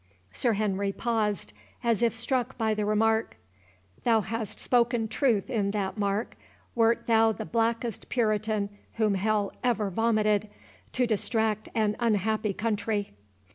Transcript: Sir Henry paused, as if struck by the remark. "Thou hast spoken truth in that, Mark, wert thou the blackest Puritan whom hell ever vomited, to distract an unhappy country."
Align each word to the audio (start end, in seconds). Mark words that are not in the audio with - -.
Sir 0.31 0.53
Henry 0.53 0.91
paused, 0.91 1.53
as 1.83 2.01
if 2.01 2.11
struck 2.15 2.57
by 2.57 2.73
the 2.73 2.87
remark. 2.87 3.37
"Thou 4.03 4.21
hast 4.21 4.59
spoken 4.59 5.07
truth 5.07 5.47
in 5.47 5.69
that, 5.69 5.95
Mark, 5.95 6.35
wert 6.73 7.05
thou 7.05 7.31
the 7.31 7.45
blackest 7.45 8.09
Puritan 8.09 8.69
whom 8.93 9.13
hell 9.13 9.51
ever 9.63 9.91
vomited, 9.91 10.49
to 10.93 11.05
distract 11.05 11.69
an 11.75 11.95
unhappy 11.99 12.51
country." 12.51 13.13